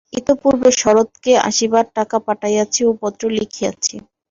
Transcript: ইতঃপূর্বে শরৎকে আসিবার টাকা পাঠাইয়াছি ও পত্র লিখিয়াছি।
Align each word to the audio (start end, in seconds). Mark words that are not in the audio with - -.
ইতঃপূর্বে 0.13 0.69
শরৎকে 0.81 1.31
আসিবার 1.49 1.85
টাকা 1.97 2.17
পাঠাইয়াছি 2.27 2.81
ও 2.85 3.01
পত্র 3.01 3.23
লিখিয়াছি। 3.37 3.95